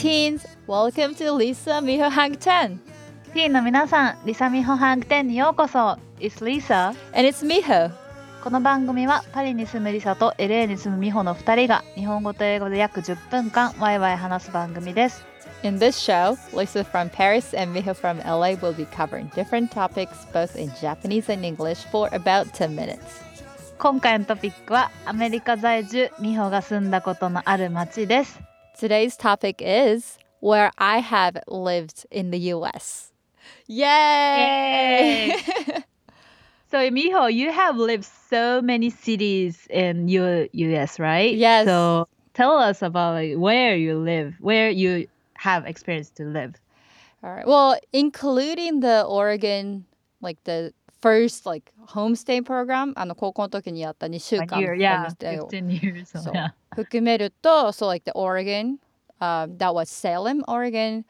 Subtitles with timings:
[0.00, 2.78] teens, welcome to Lisa Miho Hang 10.
[3.34, 5.98] ティーンの皆さん、リサミホハングテンにようこそ。
[6.18, 6.94] It's Lisa。
[7.12, 7.92] And it's Miho.
[8.42, 15.22] この番組はパリに住むリサと LA に住むミホの2人が日本語と英語で約10分間ワイワイ話す番組です。
[15.64, 20.58] In this show, Lisa from Paris and Miho from LA will be covering different topics both
[20.58, 22.96] in Japanese and English for about 10 minutes.
[23.76, 28.49] 今回のトピックはアメリカ在住ミホが住んだことのある街です。
[28.80, 33.12] Today's topic is where I have lived in the US.
[33.66, 35.34] Yay!
[36.70, 41.34] So Miho, you have lived so many cities in U US, right?
[41.34, 41.66] Yes.
[41.66, 46.54] So tell us about like, where you live, where you have experience to live.
[47.22, 47.46] All right.
[47.46, 49.84] Well, including the Oregon,
[50.22, 56.01] like the first like homestay program, あの高校の時にやった2週 One 間 year, yeah, ホームステイを 15 years.
[56.05, 56.53] So, そう yeah.
[56.75, 58.77] 含めると、so like the Oregon,
[59.19, 61.05] um, that was Salem, Oregon.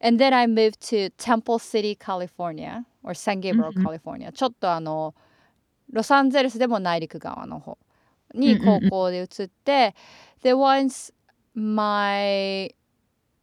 [0.00, 4.32] And then I moved to Temple City, California, or San Gabriel, うんうん California.
[4.32, 5.14] ちょっとあの、
[5.90, 7.78] ロサンゼルスでも内陸側の方
[8.34, 9.94] にうんうんうん高校で移って、
[10.42, 11.12] で、once
[11.54, 12.74] my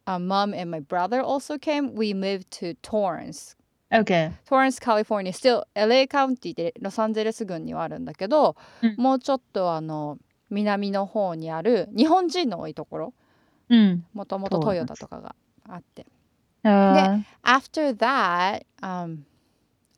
[0.05, 3.55] uh, mom and my brother also came, we moved to Torrance.
[3.92, 4.32] Okay.
[4.48, 10.18] Torrance, California, still LA カウンティでロサンゼルス郡にはあるんだけど、うんもうちょっとあの
[10.50, 13.14] 南の方にある日本人の多いところ
[13.68, 14.04] うん。
[14.12, 15.34] もともとトヨタとかが
[15.68, 16.06] あって。
[16.64, 19.24] Uh, After that, um,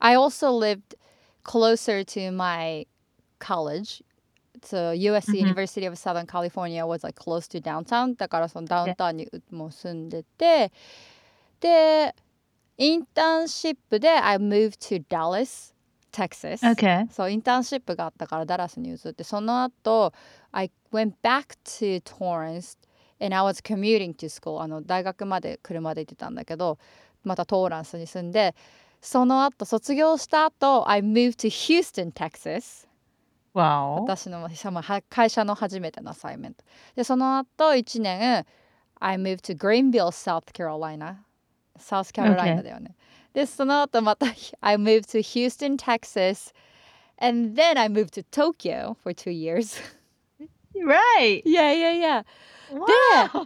[0.01, 0.97] I also lived
[1.45, 2.87] closer to my
[3.39, 4.03] college.
[4.63, 5.47] So USC、Mhm.
[5.47, 8.17] University of Southern California was like close to downtown.
[8.17, 10.73] だからそのダウンタウンにもう住んでて、
[11.61, 12.15] で、
[12.79, 15.75] インターンシップで I moved to Dallas,
[16.13, 16.63] Texas.
[16.63, 17.11] okay.
[17.11, 20.13] そうインターンシップがあったからダラスに移ってその後
[20.53, 22.79] I went back to Torrance
[23.21, 26.79] and I was commuting to school あの大学まで車で行ってたんだけど
[27.25, 28.55] またトーランスに住んで
[29.01, 32.87] その後卒業した後 I moved to Houston, Texas.
[34.03, 34.49] 私の
[35.11, 38.47] 会社の初めてのアサイメントでその後1年
[39.01, 41.17] I moved to Greenville, South Carolina
[41.79, 42.95] サウスカロライナ.だよね、
[43.33, 44.27] でその後また
[44.61, 46.53] I moved to Houston, Texas
[47.21, 49.81] and then I moved to Tokyo for two years
[50.75, 51.43] Right.
[51.45, 52.23] yeah yeah yeah
[52.71, 52.83] で.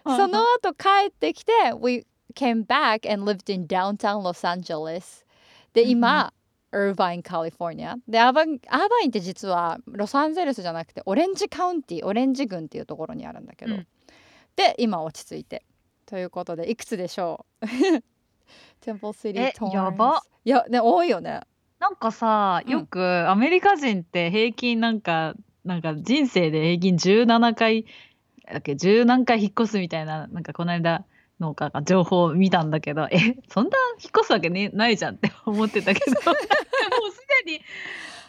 [0.05, 2.05] その後帰ってきて We
[2.35, 5.25] came back and lived in downtown Los Angeles
[5.73, 6.33] で今、
[6.73, 13.87] California でアーバインアーバインって実はロサンゼルスじゃなくてオレンジカウンティオレンジ郡っていうところにあるんだけど、うん
[14.55, 15.65] で今落ち着いて
[16.05, 17.67] ということでいくつでしょう
[18.81, 20.23] Temple City え Torrance やば。
[20.45, 21.41] いやね多いよね。
[21.79, 22.73] なんかさ、うん。
[22.73, 27.87] よくアメリカ人って平均なんか、なんか人生で平均17回、
[28.51, 31.05] だっけ、10何回引っ越すみたいな、なんかこの間
[31.41, 37.61] のか情報を見たんだけど、え、そんな引っ越すわけねないじゃんって思ってたけど、 もうすでに、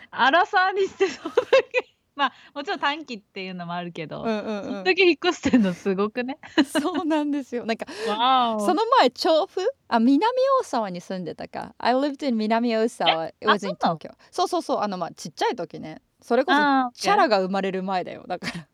[0.09, 1.35] アラサーにしてそんだ
[1.71, 1.82] け、
[2.23, 4.83] まあもちろん短期っていうのもあるけど、んうんそん。
[4.83, 6.37] だけ引っ越してんのすごくね？
[6.79, 7.65] そうなんですよ。
[7.65, 9.59] なんかわその前調布？
[9.87, 10.25] あ南
[10.61, 11.73] 大沢に住んでたか。
[11.77, 13.27] I lived in 南大沢。
[13.27, 14.79] It あ was in Tokyo そうそうそう。
[14.79, 16.01] あのまあちっちゃい時ね。
[16.21, 16.57] それこそ
[16.93, 18.23] チャラが生まれる前だよ。
[18.27, 18.67] だから。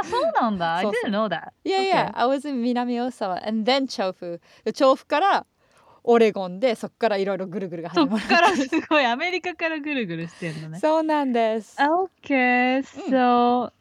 [0.00, 0.76] あ、そうなんだ。
[0.76, 1.10] I そうそう。
[1.10, 1.50] Didn't know that.
[1.64, 3.46] いやいや I was in 南大沢。
[3.46, 4.40] And then 調布。
[4.64, 5.46] で調布から
[6.10, 10.80] オレゴンでそっからいろいろぐるぐるがそ始まるっからすごいアメリカからぐるぐるしてんのね。
[10.80, 11.76] そうなんです。
[11.78, 13.14] Okay, うん。
[13.14, 13.72] So、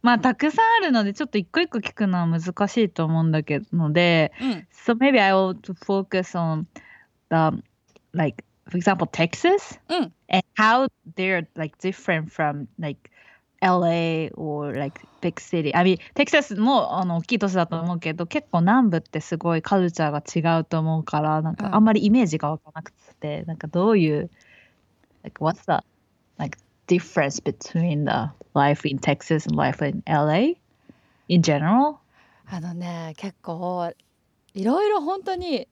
[0.00, 4.48] まあたくさんあるのでちょっと一個一個聞くのは難しいと思うんだけどので、うん。
[4.72, 6.66] So maybe I will focus on
[7.30, 7.60] the
[8.12, 10.12] like for example Texas うん。
[10.28, 13.10] and how they're like different from like
[13.62, 15.74] LA or like big city.
[15.74, 21.56] I mean, テキサスもあの大きい都市だと思うけど、結構南部ってすごいカルチャーが違うと思うから、なんうん。
[21.56, 24.30] かあんまりイメージがわからなくて、なんかどういう、
[25.22, 25.84] like what's the
[26.38, 26.58] like
[26.88, 30.56] difference between the life in Texas and life in LA
[31.28, 31.96] in general?
[32.50, 33.90] あのね結構
[34.54, 35.68] いろいろ本当に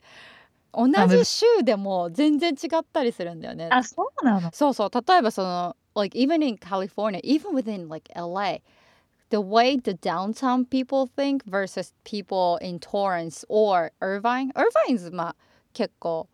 [0.73, 3.69] 同じ州でも全然違ったりするんだよね。
[3.71, 4.51] あ、そうなの？
[4.53, 4.91] そうそう。
[5.07, 8.59] 例えばその like even in California even within like LA
[9.31, 15.37] the way the downtown people think versus people in Torrance or Irvine Irvine's まあ
[15.73, 16.29] 結構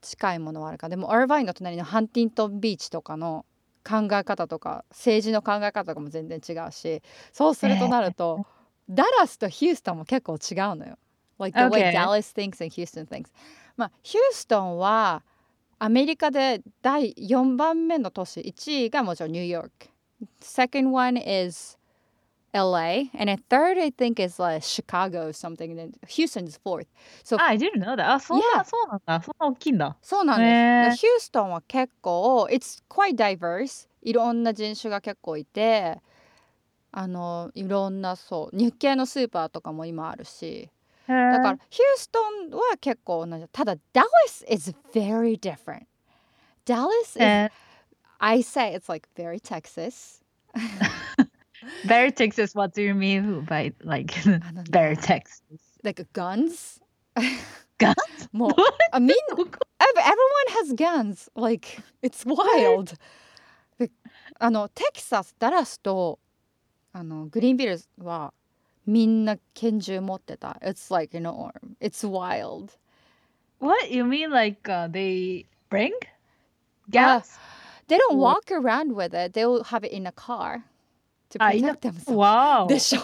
[0.00, 3.46] 近いものはあるかでも Irvine の隣のハンティントンビーチとかの
[3.84, 7.02] 考え方とか政治の考え方とかも全然違うし
[7.32, 8.46] そうするとなると、
[8.88, 10.98] ダラスとヒューストンも結構違うのよ。
[11.38, 11.92] Like the way.
[11.92, 13.30] Dallas thinks and Houston thinks.
[13.76, 15.22] まあヒューストンは
[15.78, 19.88] アメリカで第4番目の都市1位がもちろんニューヨーク
[20.40, 21.76] second one is
[22.54, 26.58] LA, and then third I think is like Chicago or something, and then Houston is
[26.64, 26.86] fourth.
[27.24, 28.12] So あ、I didn't know that.
[28.12, 28.64] あ、そんな、Yeah.
[28.64, 29.22] そうなんだ。
[29.22, 29.96] そんな大きいんだ。
[30.00, 30.48] そうなんです。
[30.48, 36.00] へーでヒューストンは結構 It's quite diverse いろんな人種が結構いて
[36.92, 40.70] あのいろんなそう日系のスーパーとかも今あるし
[41.06, 41.98] だからヒュー。
[41.98, 42.18] スト
[42.48, 43.46] ンは結構同じ。
[43.52, 45.86] ただ Dallas is very different.
[46.64, 47.52] Dallas is
[48.18, 50.22] I say it's like very Texas.
[51.86, 54.12] Very Texas what do you mean by like
[54.70, 55.60] very Texas?
[55.82, 56.80] Like guns?
[57.78, 57.94] Guns?
[58.32, 58.50] もう
[58.92, 61.30] I mean everyone has guns.
[61.34, 62.96] Like it's wild.
[64.38, 66.18] あのテキサスダラスと
[66.92, 68.32] あのグリーンビルは
[68.85, 72.71] みんな拳銃持ってた It's like an arm It's wild
[73.59, 75.91] What you mean like uh, they bring
[76.91, 77.19] Yeah.
[77.19, 77.37] gas?
[77.87, 80.63] They don't Wha- walk around with it They'll have it in a car
[81.31, 82.67] to あ、いな protect themselves わお。
[82.67, 83.01] でしょ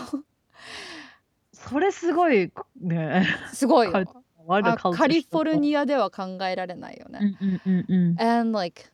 [1.54, 3.26] それすごいね。
[3.54, 4.08] すごいよカル
[4.46, 8.16] ワールドあカルチャーカリフォルニアでは考えられないよね、うんうんうんうん。
[8.20, 8.90] and like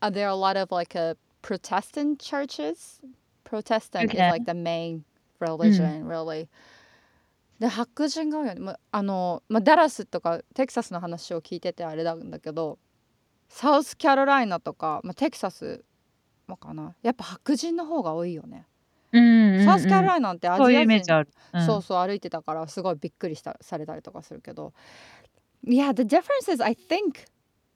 [0.00, 3.00] uh, there are a lot of like uh, protestant churches
[3.44, 4.28] protestant is Okay.
[4.30, 5.02] like the main
[5.39, 6.47] religion really.
[7.59, 8.47] で白人が多い。
[8.47, 12.77] よね、ま、あの、ま、ダラスとかテキサスの話を聞いててあれなんだけど
[13.47, 15.83] サウスキャロライナとか、ま、テキサス
[16.47, 16.95] もかな。
[17.01, 18.67] やっぱ白人の方が多いよね、
[19.11, 21.25] うんうんうんサウスキャロライナってアジア人
[21.65, 24.73] そうそう歩いてたからすごいびっくりしたされたりとかするけど。
[25.65, 27.25] Yeah the difference is I think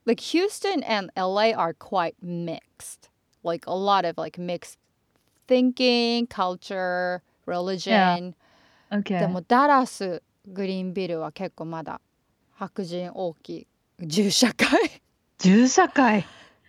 [0.06, 3.10] like Houston and LA are quite mixed.
[3.44, 4.78] Like a lot of like mixed
[5.48, 8.34] thinking culture religion、
[8.92, 9.20] Okay.
[9.20, 12.02] でもダラスグリーンビルは結構まだ
[12.56, 13.68] 白人大きい
[14.02, 14.68] 銃社会
[15.38, 16.26] 銃社会。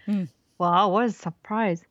[0.07, 0.29] うん。
[0.59, 1.83] Wow, what a surprise.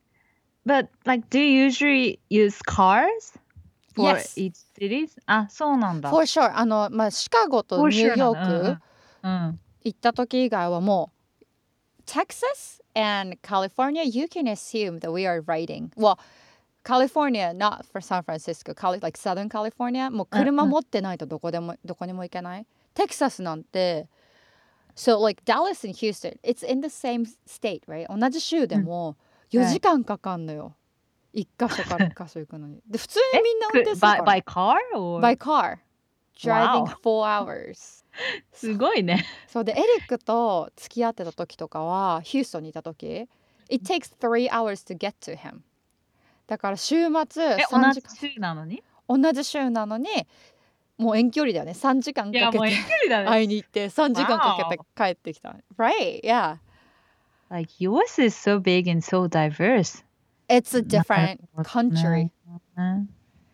[0.65, 3.33] But like, do you usually use cars
[3.95, 4.37] for Yes.
[4.37, 5.17] each cities?
[5.25, 6.09] あ、そうなんだ。
[6.11, 8.77] For sure あのまあシカゴとニューヨーク
[9.23, 9.59] うんうん。
[9.83, 16.17] 行った時以外はもう Texas and California you can assume that we are riding well
[16.89, 22.65] California not for San Francisco Cali like Southern California もう車持ってないとどこでもどこにも行けない
[22.95, 24.07] テキサスなんて
[24.95, 29.17] So like Dallas and Houston it's in the same state right 同じ州でも
[29.51, 30.75] 4時間かかんのよ
[31.31, 35.21] 一箇所から一箇所行くのにで普通にみんな運転する by, から by car or?
[35.21, 35.77] by car
[36.35, 38.03] driving four hours
[38.51, 39.25] すごいね。
[39.47, 43.29] そうでエリックと付き合ってた時とかはヒューストンにいた時
[43.69, 45.61] It takes three hours to get to him
[46.49, 50.07] だから週末え、3同時間じ州なのに同じ週なのに
[50.97, 53.29] もう遠距離だよね3時間いや、もう遠かけて距離だね。
[53.29, 56.57] 会いに行って3時間かけて帰ってきた Right yeah
[57.51, 60.03] Like, yours is so big and so diverse.
[60.47, 62.31] It's a different な country
[62.75, 63.07] ね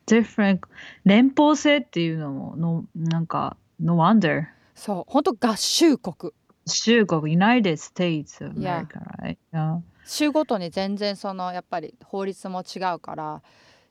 [0.07, 0.61] different
[1.03, 6.31] 連邦制っていうのものなんか no wonder そう本当合衆国
[6.65, 8.85] 州国 United States of Yeah.
[8.85, 13.41] America right yeah 州ごとに全然そのやっぱり法律も違うから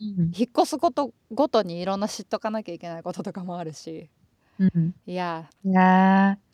[0.00, 0.32] うん。
[0.36, 4.10] 引っ越すことごとにいろんな知っとかなきゃいけないこととかもあるし。
[4.58, 4.94] うん。
[5.06, 5.48] いや。
[5.64, 6.44] いやー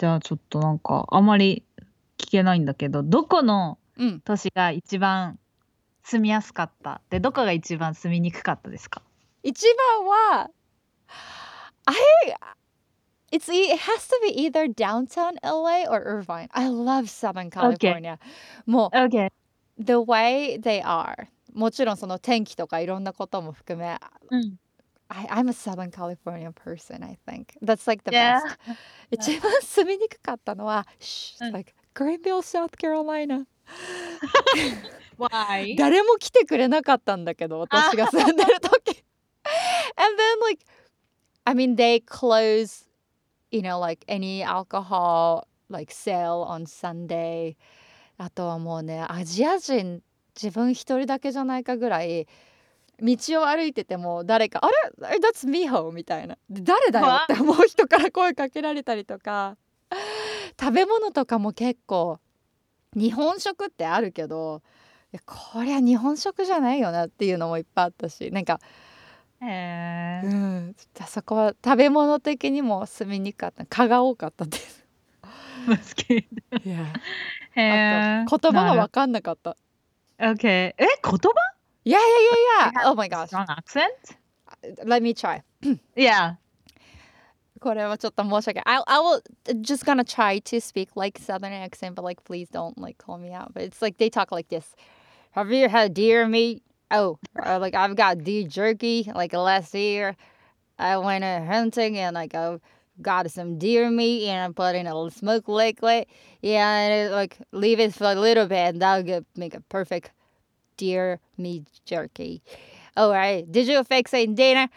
[0.00, 1.64] じゃあちょっとなんかあまり
[2.18, 4.20] 聞けないんだけどどこのうん。
[4.20, 5.38] 都市が一番
[6.02, 7.00] 住みやすかった？
[7.10, 9.02] でどこが一番住みにくかったですか？
[9.42, 9.66] 一
[9.98, 10.50] 番は
[11.86, 11.94] I
[13.31, 16.47] it's e- it has to be either downtown LA or Irvine.
[16.53, 18.17] I love Southern California.
[18.65, 19.29] もう OK
[19.77, 23.97] the way they are もちろんその天気とかいろんなことも含め
[24.29, 24.57] うん
[25.07, 27.55] I, I'm a Southern California person, I think.
[27.61, 28.39] That's like the Yeah.
[28.41, 28.57] best.
[29.11, 33.45] 一番住みにくかったのは、shh, うん like Greenville, South Carolina.
[35.17, 35.75] Why?
[35.77, 39.03] 誰も来てくれなかったんだけど、私が住んでる時。
[39.95, 40.65] And then like,
[41.45, 42.85] I mean, they close,
[43.50, 47.56] you know, like any alcohol like sale on Sunday.
[48.18, 50.02] あとはもうね、アジア人
[50.40, 52.26] 自分一人だけじゃないかぐらい
[53.00, 57.26] 道を歩いてても誰か「あれ？That's Miho」みたいな「で誰だよ」っ。
[57.26, 59.56] て思う人から声かけられたりとか。
[60.60, 62.20] 食べ物とかも結構
[62.94, 64.62] 日本食ってあるけど
[65.24, 68.60] こりゃ日本食じゃないよなっていうのもいっぱいあったしなんか
[69.42, 74.84] へーうんそこは食べ物的にも住みにくかった蚊が多かったです。
[76.64, 76.86] いや
[77.54, 79.56] へーあと言葉が分かんなかった。
[80.18, 81.18] OK え言葉
[81.84, 82.10] いやいやい
[82.64, 83.88] やいや Oh my gosh Strong accent?
[84.84, 85.42] Let me try
[85.96, 86.34] Yeah
[87.60, 88.76] これはちょっと申し訳ない。
[88.76, 89.22] I, I will
[89.60, 93.34] just gonna try to speak like southern accent, but like please don't like call me
[93.34, 93.52] out.
[93.52, 94.74] But it's like they talk like this.
[95.32, 96.62] Have you had deer meat?
[96.91, 99.11] oh, uh, like I've got deer jerky.
[99.13, 100.15] Like last year,
[100.77, 102.59] I went uh, hunting and like I
[103.01, 106.05] got some deer meat and I put in a little smoked liquid.
[106.41, 109.61] Yeah, and it, like leave it for a little bit, and that'll get, make a
[109.61, 110.11] perfect
[110.77, 112.41] deer meat jerky.
[112.97, 114.69] All right, did you fix it dinner?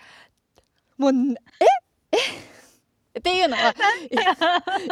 [0.99, 1.67] もうえ
[2.11, 3.73] えっていうのは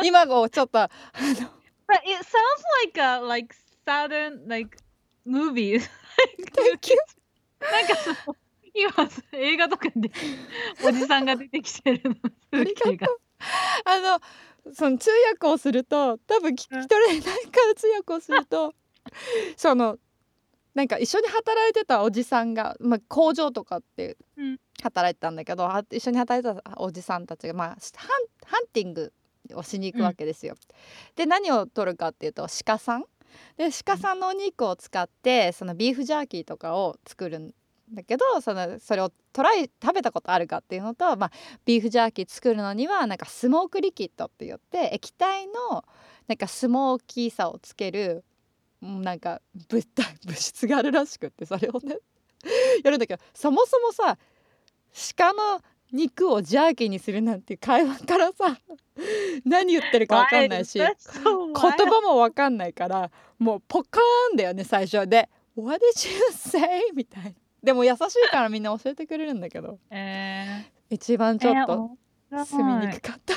[0.04, 1.50] 今こうちょっとあ の
[1.88, 3.54] But it sounds like a like
[3.84, 4.76] southern like
[5.25, 5.89] movies.
[6.53, 6.97] Thank you
[7.61, 8.35] なんかその
[8.73, 10.11] 今映画とかで
[10.83, 13.19] おじさんが出てきてるのあ風りがう。
[13.85, 14.19] あ
[14.65, 17.29] のその通訳をすると多分聞き取れないか
[17.67, 18.73] ら通訳をすると
[19.57, 19.97] その
[20.73, 27.77] なんか一緒に働いてたおじさんが、まあ、工場とかってうん働いてたんだけど、は一緒に働いてたおじさんたちが、まあ、ハン
[28.47, 29.13] ハンティング
[29.53, 30.55] をしに行くわけですよ。
[31.15, 33.05] で何を取るかっていうと鹿さん
[33.57, 37.53] で鹿さんのお肉を使ってそのビーフジャーキーとかを作るん
[37.93, 41.31] だけどそのそれをトライ食べたことあるかっていうのと、まあ、
[41.65, 45.85] ビーフジャーキー作るのにはなんかスモークリキッドって言って液体の
[46.27, 48.23] なんかスモーキーさをつける
[48.81, 51.97] なんか物体物質があるらしくってそれをね。
[52.83, 54.17] やるんだけどそもそもさ
[55.17, 55.61] 鹿の
[55.91, 58.57] 肉をジャーキーにするなんて会話からさ
[59.45, 60.87] 何言ってるか分かんないし言?
[61.23, 66.61] 葉も分かんないからもうポカーンだよね最初で「What did you say?」
[66.95, 67.31] みたいな。
[67.63, 69.79] でも優しいからみんな教えてくれるんだけど。
[69.91, 71.97] え一番ー、ちょっと
[72.31, 73.33] えー住みにくかった。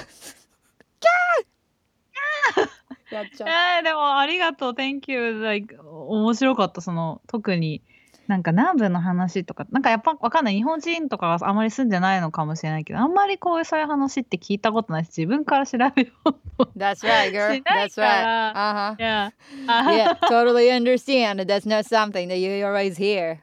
[3.15, 3.49] やっちゃう。
[3.49, 4.73] えー、でもありがとう。
[4.73, 6.81] Thank you like 面白かった。
[6.81, 7.83] その特に
[8.27, 17.63] なんか南部の話とかなんかやっぱわかんない日本人とかがあまり住んでないのかもしれないけどあんまりこういうそういう話って聞いたことないし自分から調べようと That's right, し girl.
[17.65, 18.25] That's か right.
[18.25, 19.93] ら Uh huh.
[19.93, 21.41] Yeah, totally understand.
[21.41, 23.41] That's not something that you always hear.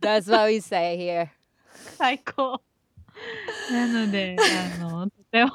[0.00, 1.28] That's what we say here.
[1.98, 2.60] 最高
[3.70, 4.36] なので
[4.78, 5.52] あのとても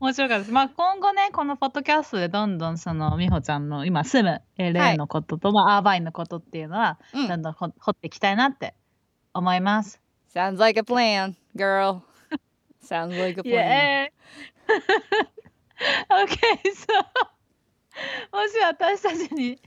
[0.00, 0.52] 面白かったです。
[0.52, 8.74] まあ今後ねこのポッドキャストでどんどんその美穂ちゃんの今住む LA のことと、まあアーバインのことっていうのはうんどんどんほ掘っていきたいなって
[9.34, 10.00] 思います。
[10.34, 12.02] Sounds like a plan, girl.
[12.82, 13.52] Sounds like a plan.
[13.52, 14.08] Yeah.
[16.24, 16.92] okay, so
[18.32, 19.58] もし私たちに、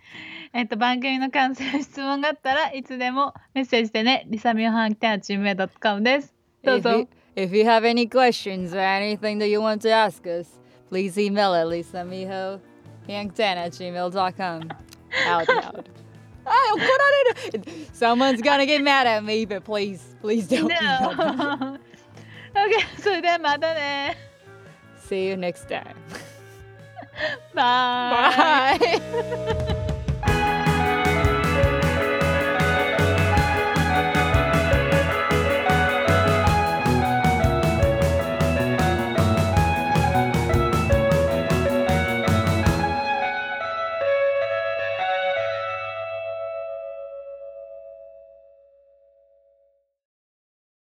[0.53, 6.38] えっと、番組の関する質問があったらいつでもメッセージでね、リサミオハンキャンチームメイド .com です。
[6.63, 6.97] That's if all.
[6.99, 11.17] You, if you have any questions or anything that you want to ask us, please
[11.17, 12.59] email at lisamiho
[13.07, 14.69] yangtan at gmail.com.
[15.25, 15.89] Out loud.
[16.45, 17.95] oh, put on it.
[17.95, 20.67] Someone's gonna get mad at me, but please, please don't.
[20.69, 21.77] No.
[22.55, 23.75] okay, so then, matane.
[23.75, 24.13] Eh.
[24.97, 25.95] See you next time.
[27.53, 28.77] Bye.
[28.79, 29.85] Bye.